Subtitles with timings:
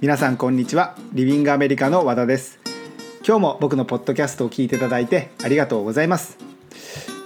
[0.00, 0.94] 皆さんこんにちは。
[1.12, 2.60] リビングアメリカの和田です。
[3.26, 6.38] 今日も僕のポッドキャストを聞いていただいてありがとうございます、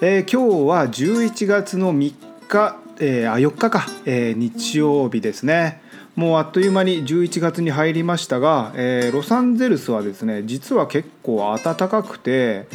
[0.00, 2.14] えー、今日は11月の3
[2.48, 5.82] 日、えー、あ4日か、えー、日曜日ですね。
[6.16, 12.68] もうあっという間に11月に入りましたが、えー、ロサンゼルスはですね実は結構暖かくて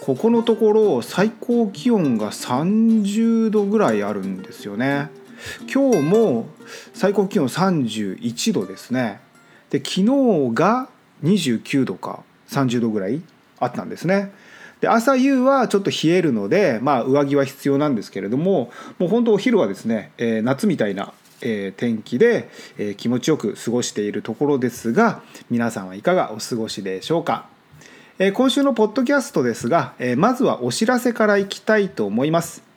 [0.00, 5.10] ここのところ最高気温が30度ぐらいあるんですよね。
[5.66, 6.46] 今日も
[6.94, 9.28] 最高気温31度ですね。
[9.70, 10.04] で昨日
[10.54, 10.88] が
[11.22, 13.22] 29度か30度ぐらい
[13.58, 14.32] あったんですね。
[14.80, 21.12] で朝夕はちょっと冷えるので、まあ、上着は必要なんですけれどももう本当お昼はですね、えー、夏みたいな、
[21.42, 22.48] えー、天気で、
[22.78, 27.46] えー、気持ちよく過ごしているところですが皆さんはいかがお過ごしでしょうか、
[28.18, 32.69] え今週のポッドキャストですが、えまずはお知らせからいきたいと思います。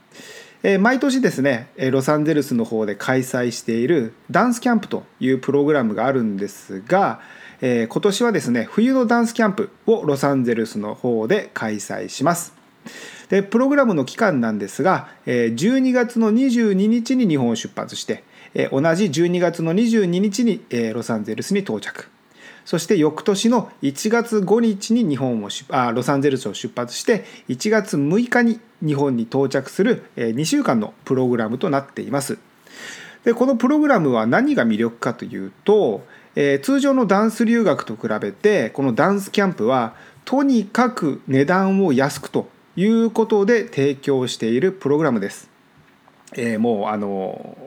[0.65, 7.19] え毎年ですねロサンゼルスの方で開催しているダンスキャンプというプログラムがあるんですが、
[7.61, 12.53] え今年はですね冬のダンスキャンプをロサンゼルスの方で開催します。
[13.29, 18.23] でプログラムの期間なんですが12月の22日に日本を出発して
[18.71, 20.61] 同じ12月の22日に
[20.93, 22.07] ロサンゼルスに到着。
[22.65, 32.37] そして翌年の1月5日に日本をあロサンゼルスを出発して1月6日に日本に到着する2週間のプログラムとなっています。
[33.23, 45.49] でこのプログラムは何が魅力かというと、えー、通常のダンス留学と比べてこのダンスキャンプはとにかく値段を安くということで提供しているプログラムです。
[46.35, 47.57] えー、もうあの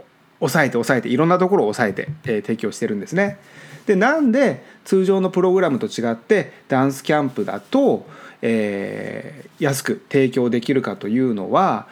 [0.41, 3.39] 抑えて抑えていろんなところを抑えて、えー、提供してるんですね。
[3.87, 8.07] でなんで通常のプログラムと違ってダンスキャンプだと、
[8.43, 11.87] えー、安く提供できるかというのは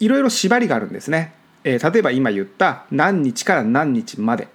[0.00, 1.32] いろいろ縛りがあるんですね。
[1.64, 4.48] えー、例えば今言った何日から何日まで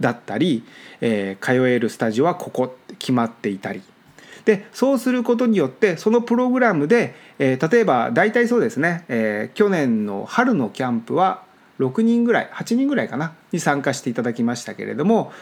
[0.00, 0.64] だったり、
[1.00, 3.82] えー、通えるスタジオはここって決まっていたり
[4.44, 11.42] でそうすることによってそのプログラムで、えー、例えば大体そうですね、えー、去年の春のキャンプは
[11.78, 15.32] 6人ぐらい8人ぐらいかなに参加していただきましたけれども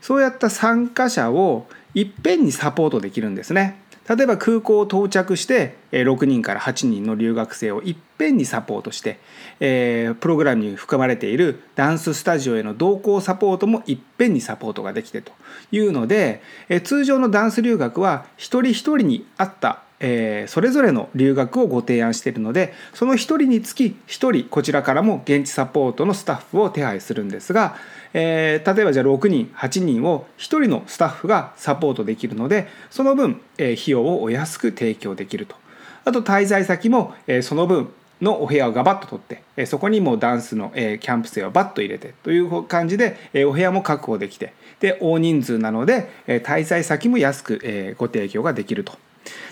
[0.00, 3.80] そうやった参加者をいっぺんにサポートできるんですね。
[4.08, 9.20] 例えば空港を到着して6人から8人の留学生をいっぺんにサポートして、
[9.60, 15.30] えー、プログラムに含まれているダンススタジオへの同行サポートもいっぺんにサポートができてと
[15.70, 27.76] いうので、え、通常のダンス留学は一人一人に合ったえー、それぞれの留学をご提案しているのでその1人につき1人こちらからも現地サポートのスタッフを手配するんですが、
[28.14, 35.56] えー、例えばじゃあ6人8人を1人のスタッフがサポートできるのでその分、えー、費用をお安く提供できると。
[36.04, 37.90] あと滞在先も、え、その分
[38.20, 48.94] のお部屋をガバッと取って、えそこにもうダンスの、えキャンプ生をバッと入れてという感じで、えお部屋も確保できてで大人数なので、え滞在先も安く、えご提供ができると。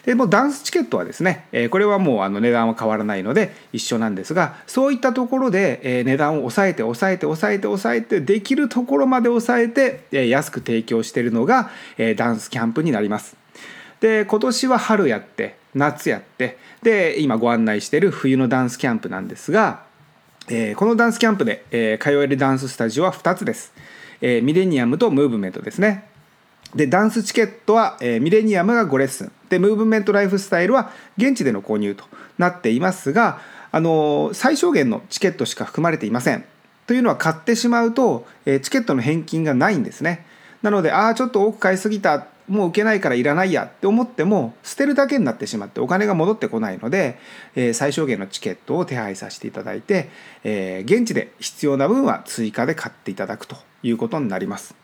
[0.04, 13.36] でもダンスチケットはですね、えこれはもうあの値段は変わらないので一緒なんですがそういったところで、え値段を抑えて抑えて抑えて抑えてできるところまで抑えて、え安く提供しているのが、えダンスキャンプになります。
[14.00, 19.82] で今年は春やって夏やってで今ご案内している冬のダンスキャンプなんですが、
[20.48, 23.72] えこのダンスキャンプで、え通えるダンススタジオは2つです。
[24.22, 26.08] えミレニアムとムーブメントですね。
[26.74, 32.04] でダンスチケットは、え、ミレニアムが5レッスンでムーブメントライフスタイルは現地での購入と
[32.38, 36.44] なっていますが、あの、最小限のチケットしか含まれていません。
[36.86, 40.24] というのは買ってしまうと、え、チケットの返金がないんですね。
[40.62, 42.26] なのでああちょっと多く買いすぎた。
[42.48, 43.64] もう受けないからいらないや。
[43.64, 47.18] って思っても捨てるだけになってしまってお金が戻ってこないので、
[47.54, 50.08] え、最小限のチケットを手配させていただいて、
[50.44, 54.74] え、現地で必要な分は追加で買っていただくということになります。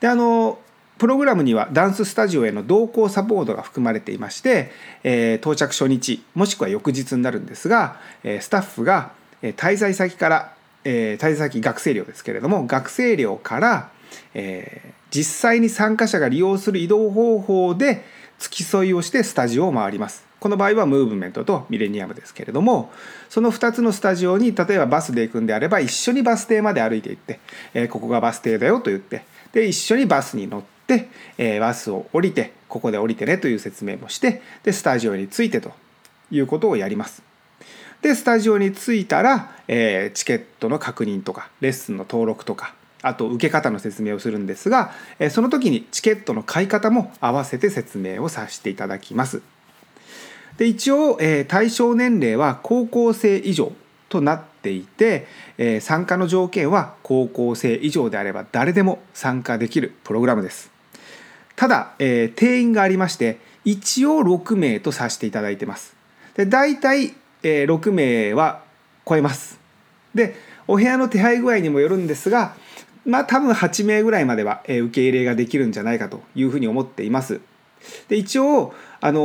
[0.00, 0.58] であの
[1.04, 4.70] プログラムにはダンススタジオへの同行サポートが含まれていまして、
[5.02, 9.12] えー、到着初日もしくは翌日になるんですが、えー、スタッフが
[9.42, 13.90] 滞在先から、えー、滞在先学生寮ですけれども学生寮から、
[14.32, 18.02] えー、実際に参加者が利用する移動方法で
[18.38, 20.24] 付き添いをしてスタジオを回ります。
[20.40, 22.90] この場合はムーブメントとミレニアムですけれども
[23.28, 27.40] その2つのスタジオに例えばバスで行くんであれば一緒にバス停まで歩いて行って、
[27.74, 35.72] えー、ここがバス停だよと言ってで一緒にバスに乗って、えー、バスを降りてここで降りてねという説明もしてでスタジオに着いてと
[36.30, 37.22] いうことをやります。
[38.02, 49.40] でスタジオに着いたら、えー、チケットの確認とかレッスンの登録とかあと受け方の説明をするんですが、えー、その時にチケットの買い方も合わせて説明をさせていただきます。
[50.58, 53.72] で一応、えー、対象年齢は高校生以上
[54.08, 55.26] となっていて、
[55.58, 60.73] えー、参加の条件は高校生以上であれば誰でも参加できるプログラムです
[61.56, 65.94] ただ、えー、定員がありまして一応6名とさせていただいてます。
[66.36, 68.62] で大体、えー、6名は
[69.06, 69.58] 超えます。
[70.14, 70.36] で
[70.66, 72.54] お部屋の手配具合にもよるんですが
[73.04, 77.40] まあ多分8名ぐらいまではえ受け入れができるんじゃないかというふうに思っています。
[78.08, 78.74] で一応
[79.04, 79.20] あの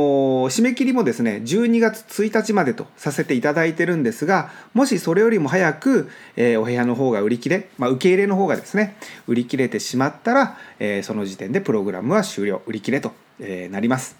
[0.50, 14.16] 締め切りもですね12月1日までとさせていただいてるんですがもしそれよりも早く、えー、お部屋の方が売り切れ、まあ、受け入れの方がですね売り切れてしまったら、えー、その時点でプログラムは終了売り切れと、えー、なります。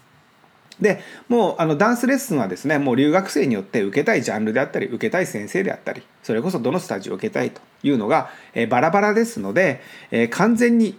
[0.79, 0.99] で
[1.29, 10.97] もうあのダンスレッスンはですねもう留学生によって受けたいジャンルであったり受けたい先生であったりそれこそどのスタジオを受けたいというのが、え、バラバラですので、え、完全に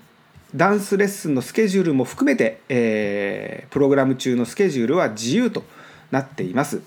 [0.54, 5.64] ダンスレッスンのスケジュールも含めて、えー、プログラム中のスケジュールは自由と
[6.10, 6.82] なっています。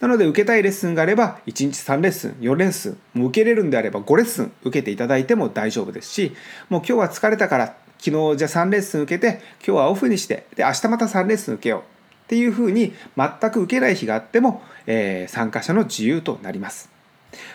[0.00, 6.32] なので受けたいレッスンがあれば1日3レッスン4レッスンもう受けれるんであれば5レッスン受けていただいても大丈夫ですし
[6.68, 11.80] もう今日は疲れたから昨日じゃあ3レッスン受けて今日はオフにしてで明日また3レッスン受けよう
[12.24, 16.90] っていうふうに全く受けない日があっても、えー、参加者の自由となります。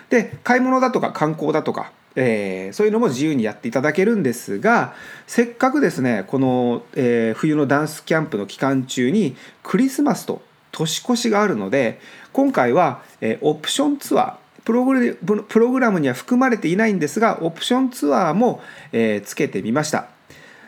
[0.09, 4.95] で買い物だとか観光だとかえー、そういうのも自由にやっていただけるんですが
[5.27, 10.41] せっかくですねこの、えー、冬のダンスキャンプの期間中にクリスマスと
[10.71, 11.99] 年越しがあるので
[12.33, 14.35] 今回は、えー、オプションツアー
[14.67, 18.61] プログラムには含まれていないんですがオプションツアーも、
[18.91, 20.07] え、つけてみました。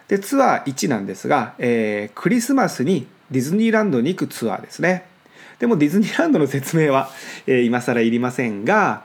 [0.08, 5.06] でツアー1なんですが、え、クリスマスにディズニーランドに行くツアーですね。
[5.60, 7.10] でもディズニーランドの説明は、
[7.46, 9.04] え、今更いりませんが、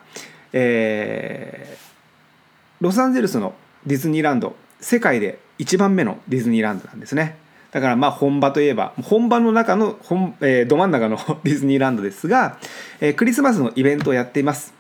[0.53, 1.84] えー、
[2.81, 3.55] ロサンゼルスの
[3.87, 7.39] ディズニーランド世界で1番目のディズニーランドなんですね。
[7.71, 12.59] だからまあ本場といえば本場の中の本、えー、ど真ん中の ディズニーランドですが、
[13.01, 14.75] えー、クリスマスのイベントをやっています。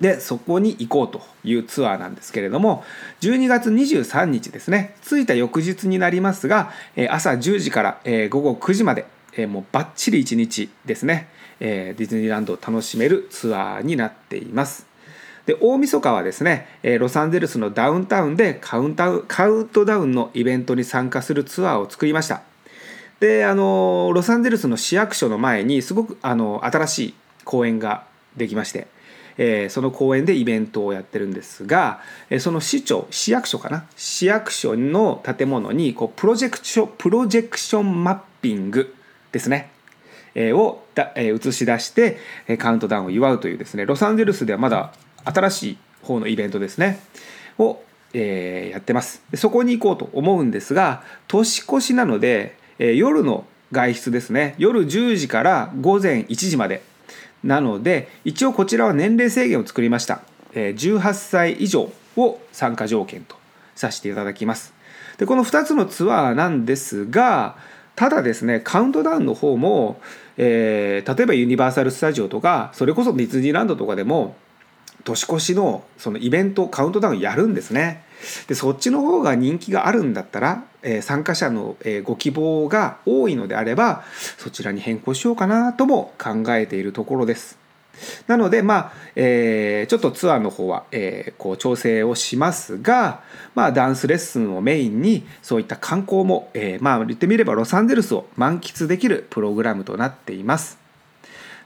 [0.00, 2.82] でそこに行こうというツアーなんですけれども
[3.20, 4.94] 12月23日ですね。
[5.02, 6.72] 着いた翌日になりますが
[7.10, 8.00] 朝10時から
[8.30, 9.06] 午後9時まで
[9.46, 11.28] もうバッチリ1日ですね。
[11.60, 14.91] ディズニーランドを楽しめるツアーになっています。
[15.46, 22.42] で大晦日はですねえロサンゼルスのダウンタウンでカウンタウカウントダウンのイベントに参加するツアーを作りました。
[23.20, 28.04] であのロサンゼルスの市役所の前にすごくあの新しい公園が
[28.36, 28.86] できまして
[29.38, 33.86] えー、その公園でイベントをやってるんですが、え、その市長市役所かな？
[33.96, 38.94] 市役所の建物にこうプロジェクションプロジェクションマッピング
[39.32, 39.70] ですね、
[40.36, 42.18] をだ、え、映し出して
[42.58, 44.92] カウントダウンを祝うというですねロサンゼルスではまだ
[45.24, 47.00] 新しい方のイベントですね。
[47.58, 47.82] を、
[48.14, 49.22] えー、やってます。
[49.34, 54.54] そこに行こうと思うんですが年越しなので、えー、夜の外出ですね。
[54.58, 56.82] 夜10時から午前1時まで。
[57.44, 60.22] なので一応こちらは年齢制限を作りました、
[60.54, 63.36] えー、18歳以上を参加条件と
[63.74, 64.72] させていただきます。
[65.18, 67.56] でこの2つのツアーなんですが
[67.96, 70.00] ただですねカウントダウンの方も、
[70.36, 74.36] えー、例えばユニバーサル・スタジオとかそれこそディズニーランドとかでも
[75.04, 78.04] 年越しのそのイベントカウントダウンやるんですね。
[78.46, 84.04] でそっちの方が人気があるんだったら、えー、参加者の、えー、ご希望が多いのであれば
[84.38, 87.58] そちらに変更しようかなとも考えているところです。
[88.26, 93.20] なのでまあ、えー、ちょっとツアーの方は、え、こう調整をしますが、
[93.54, 100.81] まあ、ダンスレッスンをメインにそういった観光も、え、まあ言ってみればロサンゼルスを満喫できるプログラムとなっています。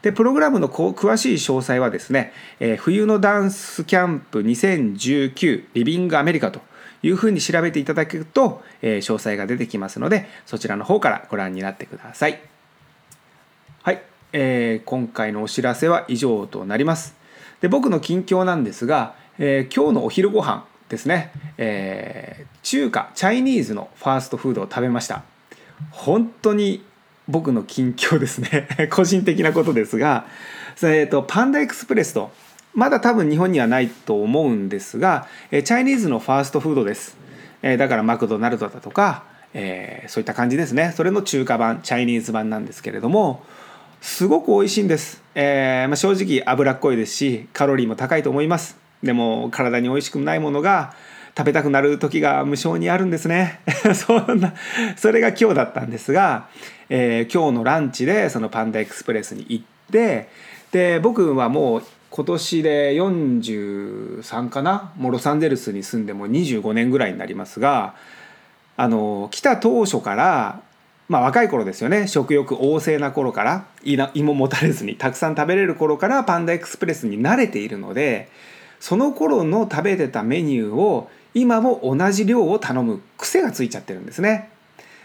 [0.02, 6.60] でプログラムの詳しい詳細はですね、えー、冬のダンスキャンプ2019リビングアメリカと
[7.02, 12.40] いうふうに調べていただけると、えー、詳細が出てきますのでそちらの方からご覧になってください。
[13.82, 17.14] はい、えー、今回のお知らせは以上となります。
[17.60, 25.24] で僕の近況なんですが、えー、今日のお昼ご飯ですね、えー、中華チャイニーズのファーストフードを食べました
[25.90, 26.84] 本当に
[27.28, 28.68] 僕の近況ですね。
[28.90, 30.26] 個人的なことですが、
[30.82, 32.30] えーと、パンダエクスプレスと
[32.74, 37.16] まだ多分日本にはないと思うんですがえチャイニーズのファーストフードです、
[37.62, 40.92] え、だからマクドナルドだとか、えー、そういった感じですね。
[40.94, 43.42] それの中華版チャイニーズ版なんですけれども
[44.02, 48.76] すごく美味しいんです、えーまあ、正直脂っこいですしカロリーも高いと思います。
[49.02, 50.94] でも体に美味しくないものが
[51.36, 53.60] 食べたくなる時が無性にあるんですね。
[53.94, 54.54] そんな
[54.96, 56.48] それが今日だったんですが、
[56.88, 60.28] えー、今日のランチでそのパンダエクスプレスに行って
[60.72, 64.92] で僕はもう今年で43かな？
[64.96, 67.94] もうロサンゼルスに住んでもう25年ぐらいになりますが
[68.78, 70.60] あの来た当初から
[71.08, 72.08] まあ若い頃ですよね。
[72.08, 78.30] 食欲旺盛な頃から胃ももたれずにたくさん食べれる頃からパンダエクスプレスに慣れているので
[78.80, 84.50] その頃の食べてたメニューを今も同じ量を頼む癖がついちゃってるんですね。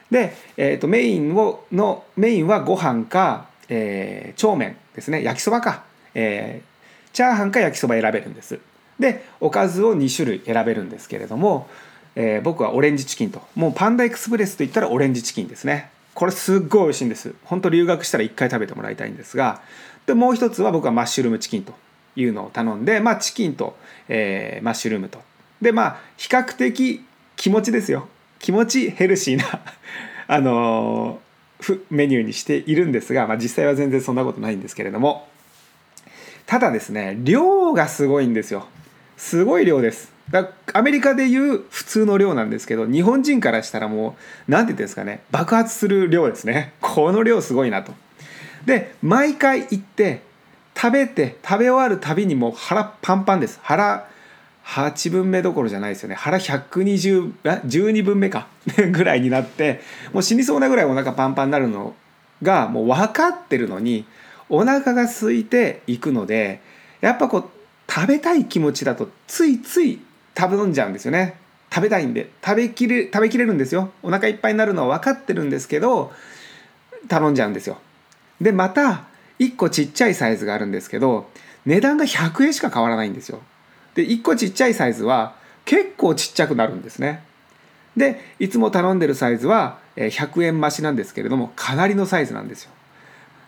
[0.10, 5.24] で、えー、とメインをのメインはご飯か、えー、長麺ですね。
[5.24, 5.84] 焼きそばか、
[6.16, 8.60] えー、チャーハンか焼きそば選べるんです。
[8.98, 11.68] でおかずを2種類選べるんですけれども、
[12.16, 13.42] えー、僕はオレンジチキンと。
[13.56, 15.90] もうパンダエクスプレスといったらオレンジチキンですね。
[16.14, 17.34] これすっごい美味しいんです。
[17.44, 19.62] 本当留学したら1回食べてもらいたいんですが
[20.06, 21.74] でもう一つは僕はマッシュルームチキンと
[22.16, 23.76] いうのを頼んでまあチキンと、
[24.08, 25.22] えー、マッシュルームと
[25.62, 27.04] でまあ比較的
[27.36, 28.08] 気持ちですよ。
[28.40, 29.46] 気持ちヘルシーな
[30.28, 35.28] あのー、メニューにしているんですが、まあ、実際は全然そんなことないんですけれども。
[36.48, 38.68] ただですね量がすごいんですよ。
[39.16, 40.12] すごい量です。
[40.32, 44.16] だアメリカでいう普通の量なんですけど日本人からしたらも
[44.48, 46.74] う何て言ってんですかね爆発する量ですね。
[46.82, 47.94] この量すごいなと。
[48.66, 50.22] で毎回行って
[50.76, 53.60] 食べて食べ終わるたびにもう腹パンパンです。
[53.62, 54.08] 腹
[54.72, 56.16] 8分目どころじゃないですよね。
[56.16, 58.48] 腹120あ12分目か。
[58.92, 59.82] ぐらいになって
[60.14, 61.94] もう死にそうなぐらいお腹パンパンになるの
[62.42, 64.06] がもう分かってるのに
[64.50, 66.62] お腹が空いていくので
[67.02, 70.00] やっぱこう食べたい気持ちだとついつい
[70.38, 71.36] 食べ飲んじゃうんですよね。
[71.74, 73.92] 食べたいんで食べきれ食べきれるんですよ。
[74.04, 76.14] お腹いっぱいになるのは分かってるんですけど
[77.10, 77.78] 頼んじゃうんですよ。
[78.40, 79.04] でまた
[79.40, 81.30] 1個ちっちゃいサイズがあるんですけど
[81.66, 83.42] 値段が100円しか変わらないんですよ。
[83.96, 87.24] で1個ちっちゃいサイズは結構ちっちゃくなるんですね。
[87.98, 92.72] でいつも頼んでるサイズは100円増しなんですけれどもかなりのサイズなんですよ。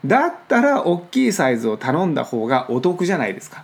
[0.05, 3.63] だったら大きいサイズを頼んだ方がお得じゃないですか。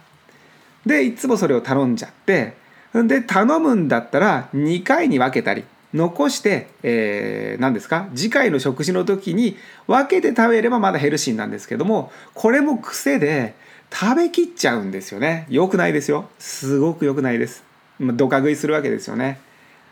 [0.86, 2.55] でいつもそれを頼んじゃって
[2.93, 9.57] で頼むんだったら2回に分けたり残して、えー、何ですか次回の食事の時に
[9.88, 13.55] 分けて食べればまだヘルシーなんですけどもこれも癖で
[13.91, 15.46] 食べきっちゃうんですよね。
[15.50, 16.29] 良くないですよ。
[16.39, 17.63] すごく良くないです。
[18.00, 19.39] どか食いするわけですよね。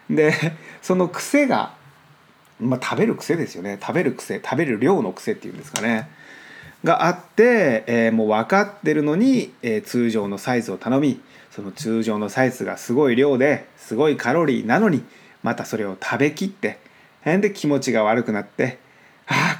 [0.09, 0.33] で
[0.81, 1.73] その癖が、
[2.59, 3.77] まあ、食べる癖ですよね。
[3.81, 6.09] 食べる癖食べる量の癖っていうんですかね。
[6.83, 15.03] があって、えー、もう分かってるのに、えー、通常のサイズを頼みその通常のサイズがすごい量ですごいカロリーなのに
[15.41, 16.77] またそれを食べきって
[17.25, 18.77] で気持ちが悪くなって
[19.25, 19.57] あ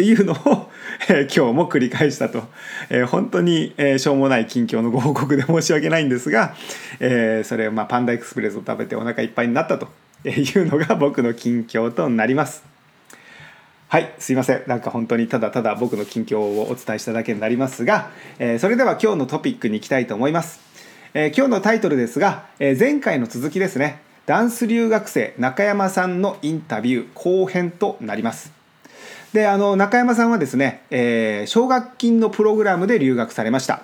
[0.00, 0.70] っていうのを、
[1.10, 2.44] えー、今日も繰り返したと、
[2.88, 6.54] えー、本当に、えー、しょうもない近況のご報告で申し訳ないんですが、
[7.00, 9.88] えー、それ、まあ、パンダエクスプレスを食べてお腹いっぱいになったと
[10.26, 12.64] いうのが僕の近況となります。
[13.88, 14.62] はいすいません。
[14.68, 20.60] なんか本当にただただ僕の近況をお伝えしただけになりますが、えー、それでは今日のトピックに行きたいと思います、
[21.12, 24.00] えー、今日のタイトルですが、えー、前回の続きですね。
[24.24, 28.59] ダンス留学生中山さんのインタビュー後編となります。
[29.32, 33.82] であの中山さんはですね、え奨学金のプログラムで留学されました。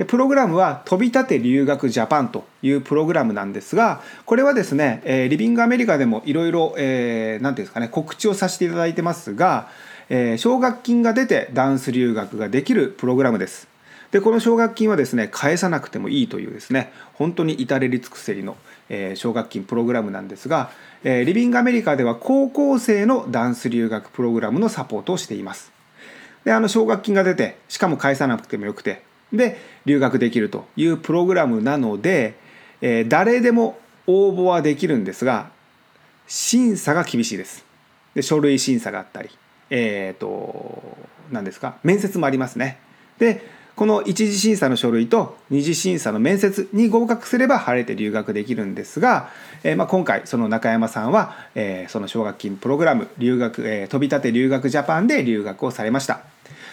[0.00, 9.68] でプログラムは飛び立て留学ジャパンというプログラムなんですがこれはですね、えー、リビングアメリカでもいろいろ何て言うんですかね告知をさせていただいてますが、
[10.08, 13.68] えー、奨学金が出てダンス留学ができるプログラムです。
[14.10, 18.56] でこの奨学金はですね返さなくてもいいというですね本当に至れり尽くせりの、
[18.90, 20.70] え、奨学金プログラムなんですが、
[21.04, 25.72] え、リビングアメリカでは高校生のダンス留学プログラムのサポートをしています。
[26.44, 32.34] であの奨学金が出てしかも返さなくてもよくてで留学できるというプログラムなので、
[32.80, 35.50] え、誰でも応募はできるんですが
[36.26, 37.64] 審査が厳しいです。
[38.14, 39.30] で書類審査があったり
[39.70, 40.98] えっ、ー、と
[41.30, 42.80] 何ですか面接もありますね。
[43.18, 49.30] でこの一次審査の書類と二次審査の面接に合格すれば晴れて留学できるんですが、
[49.62, 56.20] えー、まあ、今回その中山さんは、えー、その奨学金プログラム留学、えー、飛び立て留学ジャパンで留学をされました。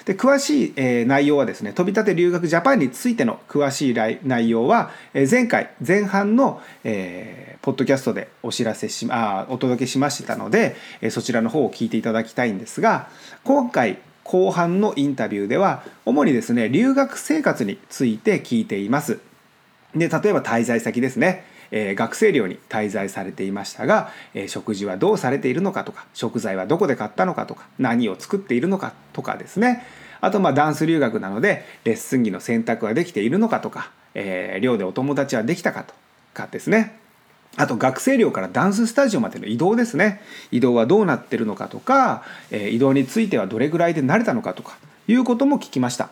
[0.08, 13.10] で詳しい、え、内容はですね飛び立て留学ジャパンについての詳しい内容は、え、前回前半の、えー、ポッドキャストでお知らせしあお届けしましたので、え、そちらの方を聞いていただきたいんですが
[13.44, 19.20] 今回後半のインタビューでは主にですね留学生活について聞いています。
[19.96, 21.46] で例えば滞在先ですね。
[21.72, 29.86] えー、学生寮に滞在されていましたが、えー、食事はどうされているのかとか食材はどこで買ったのかとか何を作っているのかとかですね。
[30.20, 35.94] あとまあダンス留学なのでレッスン着の選択はできているのかとか、えー、寮でお友達はできたかと
[36.34, 37.00] かですね。
[37.58, 40.22] あと学生寮からダンススタジオまでの移動ですね。
[40.52, 46.10] 移動はどうなってるのかとか、え、移動についてはどれぐらいで慣れたのかとかいうことも聞きました。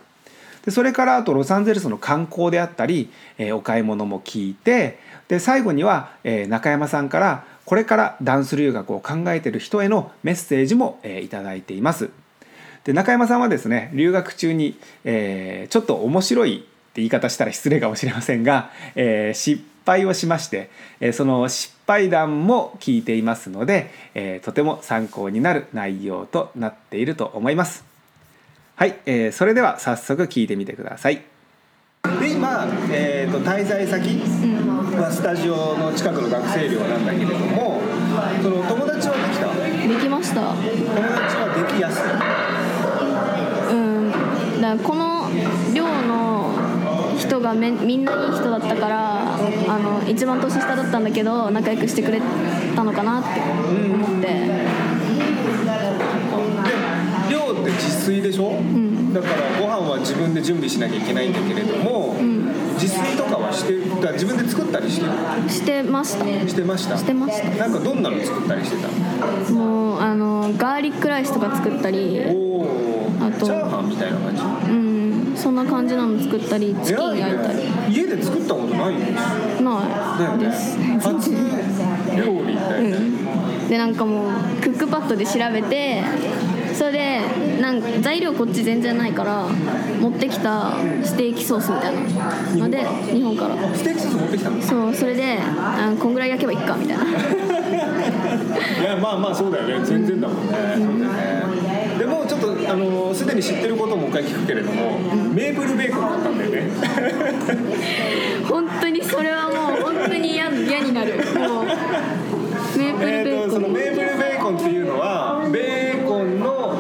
[0.66, 12.10] でそれからあとロサンゼルスの観光であったり、え、お買い物も聞いてで最後には、え、中山さんからこれからダンス留学を考えてる人へのメッセージも、え、いただいています。
[12.86, 27.86] で中山さんはですね留学中に、え、ちょっと面白いって言い方したら失礼かもしれませんが、えー、失敗をしまして、えー、その失敗談も聞いていますので、えー、とても参考になる内容となっていると思います。
[28.76, 31.22] はい、えー、それでは早速聞いてみてください。
[32.20, 34.22] で今、えーと、滞在先
[34.98, 37.82] はスタジオの近くの学生寮なんだけれども
[38.44, 39.54] その友達はできた？
[39.88, 40.54] できました。
[40.54, 42.02] 友達はできやす
[43.72, 43.76] い？
[43.76, 43.78] う
[44.60, 44.62] ん。
[44.62, 45.32] だこの
[45.74, 46.45] 寮の
[47.26, 49.38] 人がめみんないい人だったからあ
[49.80, 52.22] の一番年下だったんだけど仲良くしてくれ
[52.76, 54.28] たのかなって思って、
[57.30, 59.14] 寮って自炊でしょ、うん。
[59.14, 65.12] だからご飯は自分で準備しなきゃいけないんだけれども、うん、自炊とかはしてだ自分で作ったりしてる？
[65.50, 66.26] してました。
[66.26, 66.98] してました？
[66.98, 67.50] してました。
[67.58, 68.88] なんかどんなの作ったりしてた？
[69.52, 72.66] もうあのガーリックライスとか作ったりお
[73.22, 74.42] あとチャーハンみたいな感じ？
[74.70, 75.05] うん
[75.36, 79.12] そんな感じなの作ったりチキン焼いたり、ね、家で作ったことないんです。
[79.62, 81.38] ないです、初料
[82.46, 86.02] 理だよね、うん、でなんかもうクックパッドで調べて
[86.74, 87.22] それで
[87.62, 89.48] なん材料こっち全然ないから
[90.00, 90.74] 持ってきた
[91.04, 92.02] ステーキソースみたいな
[92.68, 92.70] の。
[92.70, 93.56] で日本から。
[93.74, 94.62] ステーキソース持ってきたの？
[94.62, 97.04] そうそれであこんぐらい焼けばいいかみたいな。
[97.06, 97.08] い
[98.84, 99.86] やまあまあそうだよね。
[99.86, 100.85] 全然だもんね、うん、
[103.36, 106.72] に知ってることもう一回聞くけれども、うん、メープルベーコン買ったんだよね。
[108.50, 111.16] 本当にそれはもう本当に嫌になる。
[111.18, 111.66] もう
[112.78, 116.76] メープルベーコン、えー、そのメープルベーコンっていうのはベーコンの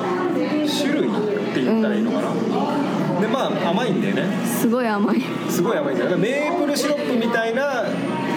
[0.67, 1.11] 種類っ
[1.53, 4.23] て言ったらいいのかな、うん、でまあ甘いんだよね。
[4.45, 5.21] すごい甘い。
[5.49, 6.17] すごい甘いんだよ。
[6.17, 7.64] メープルシロップみたいなあ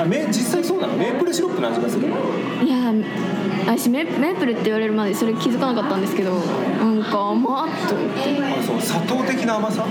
[0.08, 0.94] め実際そうなの？
[0.96, 2.08] メープルシロップの味がする。
[2.08, 2.92] いや
[3.66, 8.42] 私メメープルって言われるまでそれ気づかなかったんですけどなんか甘っと思って。
[8.42, 9.84] あそう砂糖的な甘さ？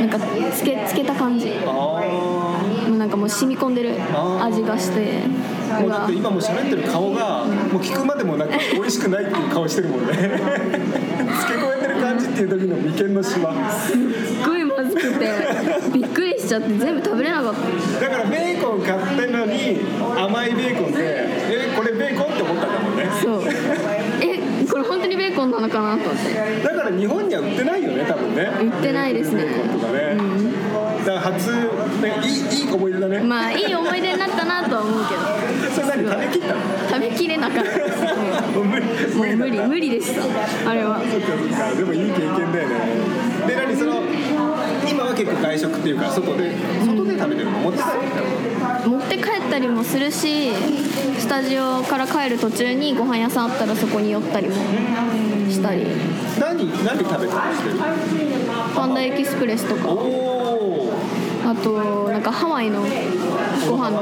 [0.00, 0.18] なんか
[0.52, 1.52] つけつけた感じ。
[1.66, 2.00] あ
[2.86, 3.94] あなんかもう染み込んでる
[4.42, 5.20] 味がして
[5.80, 10.12] もうだって今も喋ってる顔がもう聞くまでもなんか 美味しくないっていう顔してるもんね。
[10.16, 13.96] 漬け込んでる感じっていう時の眉間のしわすっ
[14.46, 15.28] ごいまずくて
[15.92, 18.00] びっくりしちゃって全部食べれなかった。
[18.06, 18.96] だからベーコン買
[20.44, 23.04] 甘いベーコンでえこれベーコンって思ったんだもんね。
[23.22, 23.42] そう。
[24.22, 26.34] えこれ本当にベーコンなのかなと思って。
[26.62, 28.42] だから日本には売ってないよね多分ね。
[28.60, 29.44] 売ってないですね。
[29.44, 31.04] ベーコンとかね、うん。
[31.04, 33.20] だから初、ね、いいいい思い出だね。
[33.20, 35.20] まあいい思い出になったなとは思うけど。
[35.74, 36.60] それ何食べきったの？
[36.90, 39.36] 食べきれなかった もう無理。
[39.36, 41.00] 無理無理でしたあれは。
[41.00, 41.74] そっかそっか。
[41.74, 42.74] でもいい経験だよね。
[43.46, 44.03] で何その今
[45.14, 46.52] は結構外食っていうか外で
[46.84, 47.90] 外で食べてるの持って帰っ
[48.82, 50.50] て持って帰ったりもするし
[51.18, 54.54] スタジオから帰る途中にご飯屋さんあったらそこに寄ったりも
[55.48, 55.86] したり。
[56.38, 57.78] 何何食べたりしてる
[58.74, 59.94] パンダエキスプレスとか。
[61.46, 62.80] あとなんかハワイの
[63.68, 63.96] ご飯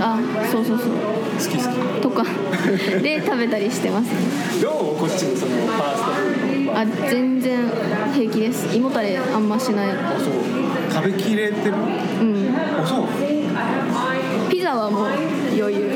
[0.00, 0.18] あ
[0.50, 0.88] そうそうそう。
[0.88, 0.94] 好
[1.38, 2.00] き好き。
[2.02, 2.24] とか。
[3.00, 4.10] で食べたりしてます。
[4.60, 4.72] どう？
[4.98, 6.10] こっちのそのファースト
[6.78, 7.68] あ全然
[8.14, 8.72] 平気です。
[8.72, 9.90] 胃もたれあんましない。
[9.90, 10.32] あそう。
[10.92, 11.74] 食べきれてる？
[11.74, 12.54] うん。
[12.56, 13.06] あそう。
[14.48, 15.06] ピザはもう
[15.58, 15.90] 余裕。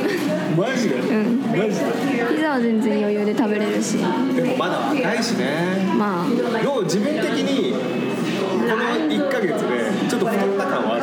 [0.57, 0.97] マジで？
[0.97, 1.41] うん。
[1.41, 1.87] マジで？
[2.35, 3.99] ピザは全然余裕で食べれるし。
[3.99, 4.05] で
[4.43, 5.95] もまだ若いしね。
[5.97, 6.27] まあ。
[6.65, 7.79] どう自分的にこ
[8.67, 8.75] の
[9.07, 10.99] 1か月でちょっと太った感はあ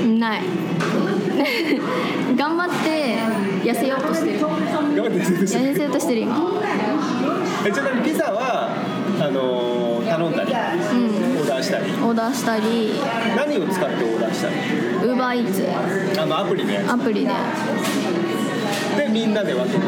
[0.00, 0.18] る？
[0.20, 0.42] ない。
[2.38, 3.18] 頑張って
[3.68, 4.40] 痩せようとしてる。
[4.40, 6.20] 頑張って痩せようとしてる。
[6.20, 6.52] 今。
[6.62, 6.91] え
[7.72, 8.70] ちなみにピザは
[9.20, 11.84] あのー、頼んだり、うん、オーダーしたり。
[12.02, 12.92] オーダーしたり。
[13.36, 14.54] 何を使ってオーダーしたり？
[15.08, 16.78] ウーバーイーツあのアプリで。
[16.88, 17.30] アプリで。
[18.96, 19.80] でみんなで分けて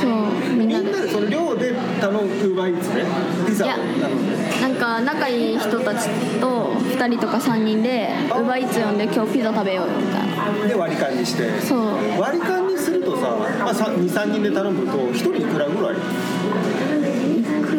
[0.00, 0.10] そう
[0.54, 1.08] みんなで。
[1.10, 3.04] その量で頼むウーバーイーツね
[3.46, 4.60] ピザを頼んで。
[4.60, 6.08] なんか仲いい人たち
[6.40, 10.68] と2人とか3人でウーバーイーツ呼んで今日ピザ食べようよみたいな。
[10.68, 11.60] で割り勘にして。
[11.60, 11.80] そう。
[12.20, 15.96] 割り勘にするとさ、まあ、23人で頼むと1人いくらぐらい？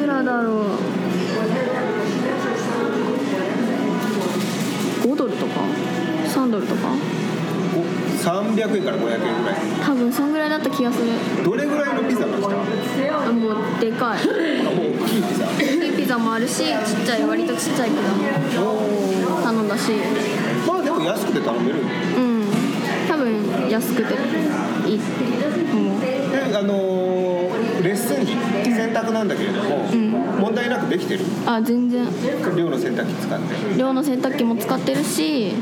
[0.08, 0.66] らだろう
[5.04, 5.52] ?5 ドルとか
[6.26, 6.94] ?3 ドルとか
[8.24, 9.56] ?300 円から500円ぐらい。
[9.86, 11.12] 多分そんぐらいだった気がする。
[11.44, 12.48] どれぐらいのピザが来た
[13.32, 14.20] もうでかい。
[14.62, 15.46] あもう大きいピザ。
[15.46, 16.66] 大きいピザもあるしちっ
[17.06, 17.96] ちゃい割とちっちゃいピ
[18.56, 18.72] ザも
[19.44, 19.92] 頼んだし。
[20.66, 22.48] まあでも安くて頼めるうん。
[23.08, 24.14] 多分安くて
[24.90, 25.06] いいって
[25.74, 26.02] 思う。
[26.02, 27.47] であのー、
[27.84, 28.32] レッスン着
[28.66, 31.26] 洗濯なんだけれども、うん、問題なくできてる。
[31.46, 32.06] あ全然。
[32.56, 33.78] 寮の洗濯機使って。
[33.78, 35.54] 寮の洗濯機も使ってるし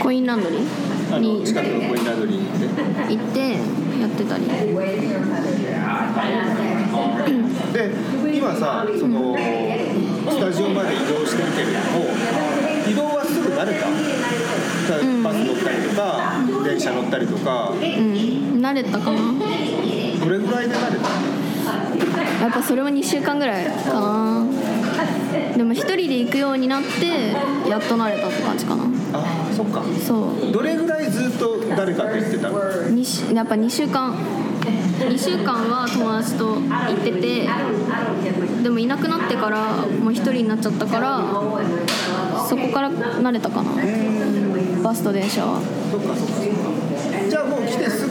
[0.00, 2.62] コインランドリーに近くのコインランドリーに行って。
[3.14, 3.40] 行って
[4.00, 4.44] やってたり。
[7.72, 7.90] で
[8.36, 12.04] 今さそのスタジオまで移動してるけれども
[12.86, 13.86] 移動はすぐ慣れた？
[15.22, 17.70] バス乗ったりとか、電車乗ったりとか。
[17.70, 17.78] うん。
[18.60, 19.32] 慣れたかな？
[20.20, 21.08] どれぐらいで慣れた？
[22.40, 24.46] やっぱそれは2週間ぐらいかな。
[25.56, 28.84] でも一人で行くようになってやっと慣れたって感じかな。
[29.12, 29.82] ああそっか。
[30.06, 30.52] そう。
[30.52, 32.58] どれぐらいずっと誰かと言ってたの？
[32.58, 34.14] やっぱ2週間。
[34.62, 36.60] 2週間は友達と行
[36.94, 37.48] ってて
[38.62, 41.24] でもいなくなってからもう一人になっちゃったから
[42.48, 43.72] そこから慣れたかな。
[44.82, 45.60] バスと電車は。
[45.90, 46.61] そっかそっか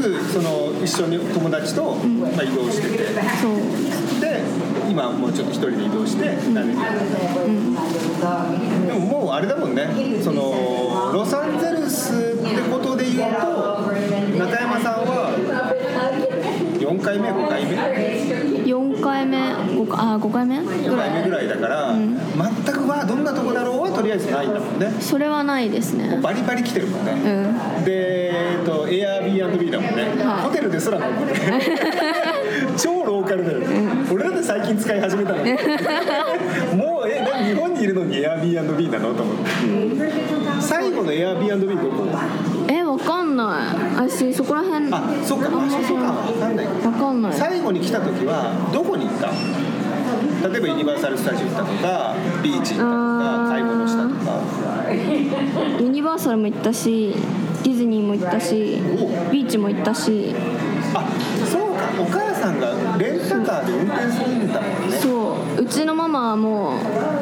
[0.01, 3.05] ぐその一緒に友達と、まあ、移動してて。
[3.41, 3.53] そう。
[4.19, 4.41] で
[4.89, 6.79] 今もうちょっと一人で移動して慣れてる、
[8.87, 9.87] でももうあれだもんね。
[10.21, 13.41] そのロサンゼルスってことで言うと
[14.37, 15.31] 中山さんは
[16.77, 18.10] 4回目5回目4回目？
[19.83, 20.59] 5かあ5回目？
[20.59, 24.91] ぐ5回目らいぐらいだから、全くはどんなとこだろうはとりあえずないんだもんね。
[24.99, 26.19] それはないですね。
[26.21, 27.85] バリバリ来てるもんね、うん。
[27.85, 30.43] で、えっと、Airbnb だもんね、はい。
[30.43, 31.07] ホテルですらんね
[32.77, 33.65] 超ローカルだよね、
[34.11, 35.37] 俺だって最近使い始めたの。
[35.43, 35.51] に
[36.77, 39.13] もうえ何日本にいるのに Airbnb なの？
[39.13, 39.43] と思って、
[40.59, 42.05] 最後の Airbnb どこ？
[42.67, 43.59] えわかんな
[43.97, 44.07] い。
[44.09, 44.87] 私そこら辺。
[44.93, 45.49] あそっか。
[45.49, 46.01] 場所とか。
[46.03, 46.65] は分かんない。
[46.65, 47.33] わかんない。
[47.33, 49.27] 最後に来た時はどこに行った？
[50.51, 52.89] 例えばユニバーサル・スタジオ行ったとかビーチ行ったと
[53.43, 54.41] か買い物したとか。
[55.79, 57.15] ユニバーサルも行ったし
[57.63, 58.79] ディズニーも行ったし
[59.31, 60.35] ビーチも行ったし。
[60.93, 61.07] あ
[61.45, 61.81] そうか。
[62.01, 64.97] お母さんがレンタカーで運転するんだもんね。
[64.97, 65.20] そう
[65.59, 66.75] うちのママはも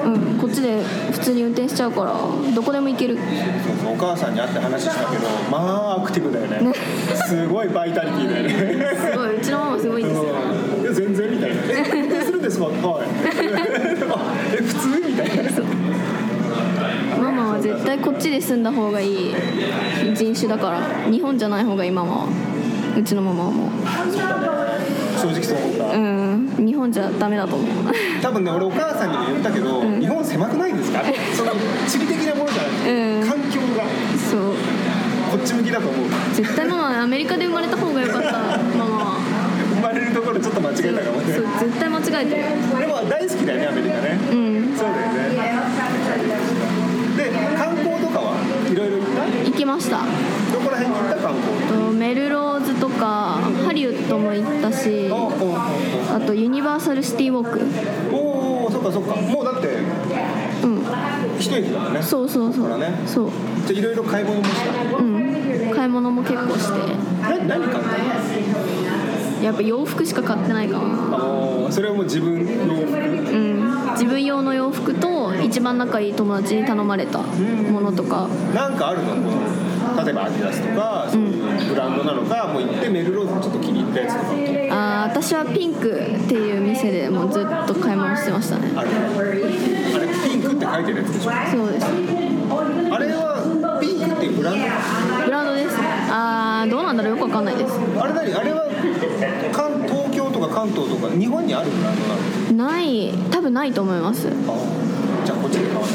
[0.05, 2.13] う、うん、こっちで普通に運転しちゃうから
[2.53, 3.17] どこでも行ける。
[3.17, 3.25] そう
[3.83, 6.73] そうお母さんに会って話したけどまあアクティブだよね。
[7.27, 8.95] すごいバイタリティだよね。
[8.95, 10.21] すごいうちのママすごいですよ。
[10.21, 10.85] うんい。
[10.85, 12.75] や全然みたいな「え運転するんですか?」はい。
[12.75, 13.07] あ
[14.53, 15.49] 「え普通?」みたいな。
[17.21, 19.35] ママは絶対こっちで住んだ方がいい
[20.15, 22.27] 人種だから日本じゃない方がいいママは。
[22.97, 23.69] うちのママはもう
[25.19, 25.95] 正直そう思った。
[25.95, 26.65] うん。
[26.65, 27.67] 日本じゃダメだと思う。
[28.21, 31.03] 多分ね俺お母さんにも言ったけど、日本狭くないですか？
[31.35, 31.51] その
[31.87, 33.27] 地理的なものじゃなくて、うん。
[33.27, 33.83] 環境が。
[34.29, 34.55] そう。
[35.29, 36.09] こっち向きだと思う。
[36.33, 38.31] 絶対ママはアメリカで生まれた方が良かった
[38.75, 39.19] ママは。
[39.75, 41.33] 生まれるところちょっと間違えたかもね。
[41.33, 42.43] そう絶対間違えてる。
[42.79, 44.17] でも大好きだよねアメリカね。
[44.31, 44.75] うん。
[44.75, 45.19] そうだよね。
[47.15, 48.35] で観光とかは
[48.71, 49.25] いろいろ行った？
[49.51, 49.97] 行きました。
[50.51, 51.87] どこら辺に行った観光？
[51.87, 57.61] とメルローズとかハリウッドも行ったしあとユニバーサル・シティ・ウォーク。
[58.15, 59.15] おおそっかそっか。
[59.15, 59.67] もうだって
[60.63, 60.83] うん。
[61.39, 62.01] 一駅だもんね。
[62.01, 62.77] そうそうそう。
[62.79, 62.91] ね。
[63.05, 63.29] そう。
[63.67, 64.97] じゃあいろいろ買い物もした？
[64.97, 65.71] うん。
[65.73, 66.79] 買い物も結構して。
[67.21, 70.85] な何買ったやっぱ洋服しか買ってないかな。
[70.85, 73.58] のあそれはもう自分のうん
[73.99, 78.29] 自分用の洋服と一番仲いい友達に頼まれたものとか。
[78.55, 79.13] なんかあるの？
[80.03, 84.29] 例えばアディダスとかそういうブランドなのか、もう行ってメルローズちょっと気に入ったやつとか
[84.71, 85.91] あー私はピンクっ
[86.27, 88.71] ていう店でもうずっと買い物してましたね。
[88.75, 89.41] あるあれ？
[89.41, 91.31] ピンクって書いてるやつでしょ？
[91.51, 91.85] そうです。
[91.85, 91.89] あ
[92.99, 94.59] れはピンクっていうブランド？
[95.25, 95.75] ブランドです。
[96.11, 97.17] あーどうなんだろう？
[97.17, 97.73] よくわかんないです。
[97.99, 98.33] あれ何？
[98.33, 98.63] あれは
[99.51, 100.08] 関東京
[100.39, 102.15] とか関東とか日本にあるブランドな
[102.65, 104.27] のない多分ないと思います。
[104.27, 104.31] あ
[105.25, 105.89] じゃあこっちで買わない。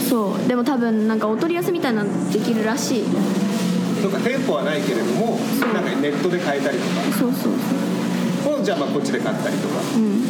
[0.00, 3.04] そうでも多分なんかお取り寄せみたいなのできるらしい。
[4.02, 5.38] とか店舗はないけれども
[5.72, 7.02] なんかネットで買えたりとか。
[7.18, 7.52] そうそう
[8.42, 8.60] そう。
[8.60, 9.74] をじゃあまあこっちで買ったりとか。
[9.96, 10.24] うん。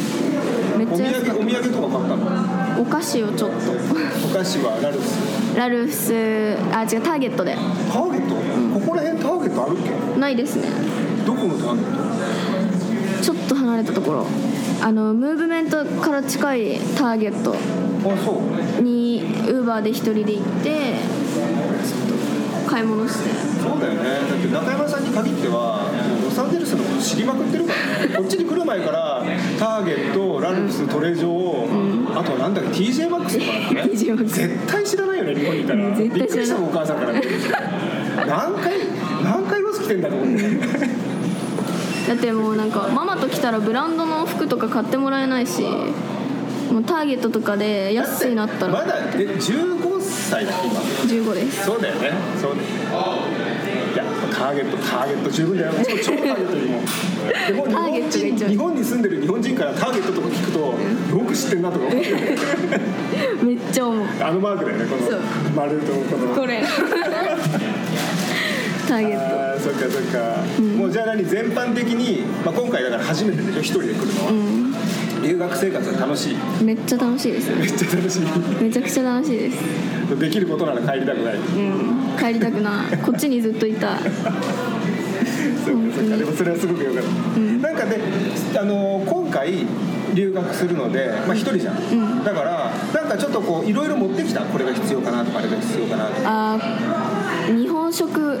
[0.77, 2.25] めっお土ちゃ安かっ産お土産とか買ったの？
[2.75, 3.55] たお菓子をちょっと。
[3.55, 5.55] お菓子はラルス？
[5.57, 6.13] ラルフス
[6.73, 7.55] あ違うターゲットで。
[7.55, 8.35] ターゲット、
[8.79, 10.19] ここら辺ターゲットあるっけ？
[10.19, 10.67] ないですね。
[11.25, 11.85] どこのターゲッ
[13.21, 14.25] ちょっと離れたところ。
[14.81, 17.55] あのムーブメントから近いターゲット
[18.81, 22.07] にウーバーで一人で行ってちょ
[22.63, 23.29] っと買い物して。
[23.61, 24.03] そうだよね。
[24.27, 25.91] だって中山さんに限っては
[26.23, 28.15] ロサンゼルスのこと知りまくってるからね。
[28.15, 29.23] こっちに来る前から
[29.59, 33.83] ターゲットラルフストレジョー、あとはなんだっけ TJ マックスとかね。
[33.83, 34.35] TJ マックス。
[34.39, 35.85] 絶対知らないよね日本にいたら。
[35.87, 37.13] うん絶対びっくりしたお母さんから。
[38.25, 38.79] 何回
[39.23, 41.10] 何回バス来てんだと思って
[42.11, 45.61] だってもうなんかママと来たらブランドの服とか買ってもらえないし
[46.69, 48.73] もうターゲットとかで安いなったら。
[48.73, 51.65] まだえ15歳だ今？15です。
[51.65, 52.11] そうだよね。
[52.41, 52.67] そうだよ。
[53.93, 55.71] いやターゲットターゲット十分だよ。
[55.83, 56.81] 超超ターゲットにも
[57.47, 57.65] でも。
[57.65, 62.11] 日ターゲッ本日本に住んでる日本人からターゲットとか聞くとよく知ってんなとか思って
[63.45, 64.05] めっちゃ思う。
[64.21, 66.35] あのマークだよねこの丸とこの。
[66.35, 66.61] これ
[68.91, 69.59] ターゲット。
[69.61, 76.63] そっかそっか、もうじゃあ何全般的に、まあ、今回だから初めてでしょ一人で来るのは、留学生活は楽しい。
[76.63, 78.21] めっちゃ楽しいですめっちゃ楽しい。
[78.61, 80.19] めちゃくちゃ楽しいです。
[80.19, 81.35] できることなら帰りたくない。
[81.35, 82.17] うん。
[82.19, 82.97] 帰りたくない。
[82.97, 83.99] こっちにずっといたい。
[85.63, 86.17] そっかそっか。
[86.17, 87.97] でもそれはすごくよかった、なんかね
[88.59, 89.65] あの今回
[90.13, 96.21] 留学するのでまあ一人じゃん、だからなんかちょっとこういろいろ持ってきたこれが必要かなとかあれが必要かなとか。
[96.25, 98.39] あー日本食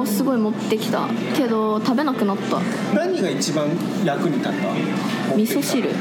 [0.00, 1.06] をすごい持ってきた
[1.36, 2.58] けど食べなくなった。
[2.94, 3.68] 何が一番
[4.04, 5.34] 役に立った？
[5.36, 5.90] 味噌汁。
[5.90, 5.94] 粉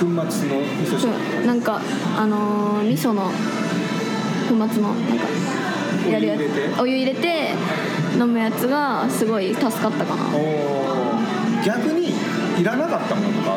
[0.00, 0.30] 末の味
[0.86, 1.12] 噌汁。
[1.40, 1.80] うんなんか
[2.16, 3.30] あのー味噌の
[4.48, 4.80] 粉末のなんか
[6.10, 6.80] やるやつ。
[6.80, 7.50] お湯入れて？
[8.14, 10.22] 飲むやつがすごい助かったかな。
[11.64, 12.12] 逆に
[12.60, 13.56] いらなかったものとか？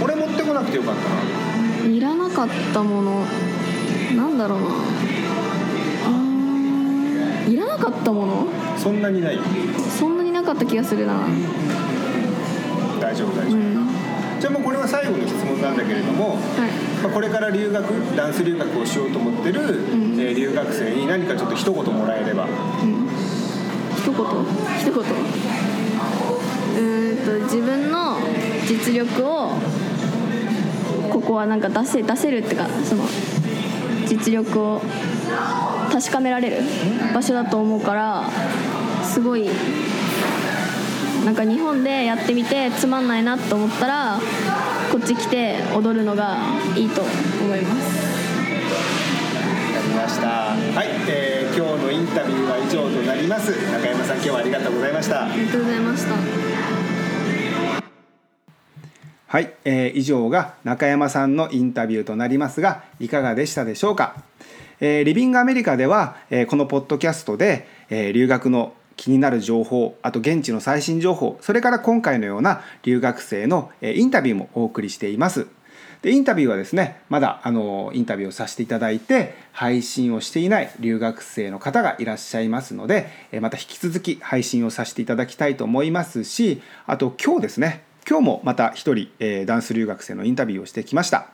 [0.00, 1.88] これ持ってこなくてよかったな。
[1.88, 3.24] いらなかったもの。
[4.16, 4.66] なんだろうな
[7.46, 8.46] いらなかったもの？
[8.76, 9.38] そんなにない。
[9.98, 11.26] そんなになかった気がするな。
[13.00, 13.88] 大丈夫大丈夫、うん。
[14.40, 16.40] じゃあもうこれは最後の質問なんだけれども、はい。
[17.02, 17.84] まあ、これから留学
[18.16, 20.20] ダンス留学をしようと思ってる、ん。
[20.20, 22.44] えー留学生に何かちょっと一言もらえれば。
[22.44, 23.08] うん。
[23.96, 24.16] 一言？
[24.80, 25.04] 一言？
[26.76, 28.18] うーんと自分の
[28.66, 29.52] 実力を
[31.10, 33.04] ここはなんか出せ出せるっていうかその
[34.06, 34.82] 実力を
[35.96, 36.58] 確かめられる
[37.14, 38.28] 場所だと思うから
[39.02, 39.48] すごい
[41.24, 44.18] なんか日本でやってみてつまんないなと思ったら
[44.92, 46.36] こっち来て踊るのが
[46.76, 47.96] いいと思います。
[49.74, 50.28] わかりました。
[50.28, 53.52] はい、えー今日のインタビューは以上となります。
[53.72, 55.24] 中山さん今日はありがとうございました。
[55.24, 56.14] ありがとうございました。
[59.28, 64.16] はい、えー以上が中山さんのインタビューとなりますがいかがでしたでしょうか、
[64.80, 75.46] えーリビングアメリカでは、えーこのポッドキャストで、えー留学の気になる情報あと現地の最新情報それから今回のような留学生の、えーインタビューもお送りしています。
[76.02, 91.28] でインタビューはですねまだあのインタビューをさせていただいて配信をしていない留学生の方がいらっしゃいますのでえーまた引き続き配信をさせていただきたいと思いますしあと今日ですね今日もまた一人、えーダンス留学生のインタビューをしてきました。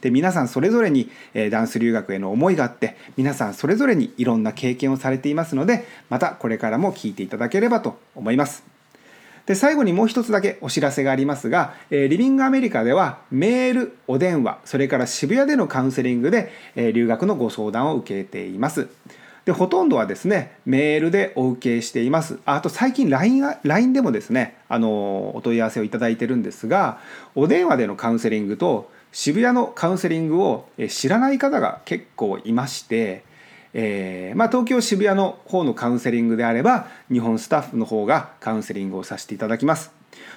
[0.00, 8.64] で皆さんそれぞれに、えーダンス留学への思いがあって皆さんそれぞれにいろんな経験をされていますのでまたこれからも聞いていただければと思います。
[9.46, 18.88] で最後にもう一つだけお知らせがありますが、えーリビングアメリカではメールお電話それから渋谷でのカウンセリングで、えー留学のご相談を受けています。
[19.46, 22.38] でほとんどはですねメールでお受けしています。
[22.44, 26.98] あと最近 LINE, LINE でもですねあのお問い合わせをいただいてるんですが
[27.34, 33.24] お電話でのカウンセリングと渋谷のカウンセリングを知らない方が結構いまして
[33.74, 39.92] えーまあ、東京渋谷の方のカウンセリングであれば日本スタッフの方がカウンセリングをさせていただきます。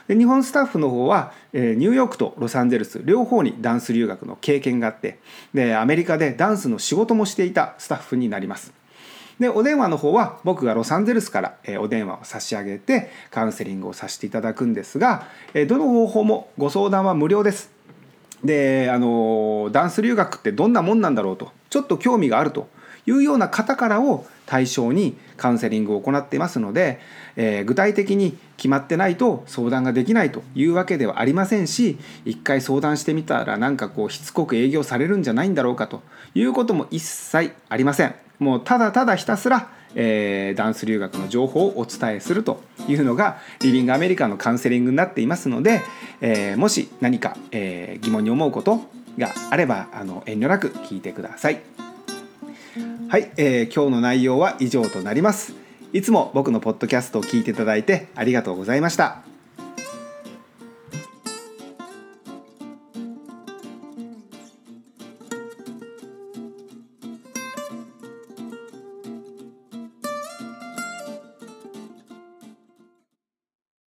[0.08, 5.20] で日本スタッフの方は、えニューヨークとロサンゼルス両方にダンス留学の経験があって
[5.54, 8.74] でアメリカでダンスの仕事もしていたスタッフになります。
[9.40, 17.81] でお電話の方は僕がロサンゼルスから、えお電話を差し上げてカウンセリングをさせていただくんですが、えどの方法もご相談は無料です。
[18.44, 22.68] であのダンス留学ってどんなもんなんだろうとちょっと興味があると
[23.06, 27.00] いうような方からを対象にカウンセリングを行っていますので、
[27.36, 36.04] えー具体的に決まってないと相談ができないというわけではありませんし一回相談してみたらなんかこうしつこく営業されるんじゃないんだろうかと
[36.36, 38.14] いうことも一切ありません。
[38.38, 45.82] もうただただひたすらえーダンス留学の情報をお伝えするというのがリビングアメリカのカウンセリングになっていますので、
[46.22, 48.82] えーもし何か、えー疑問に思うこと
[49.18, 51.62] があればあの遠慮なく聞いてください。
[53.10, 55.54] はい、えー今日の内容は以上となります。
[55.94, 59.31] いつも僕のポッドキャストを聞いていただいてありがとうございました。